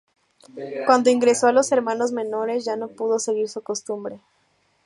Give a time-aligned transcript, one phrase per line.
[0.87, 4.19] Cuando ingresó a los Hermanos Menores, ya no pudo seguir su costumbre.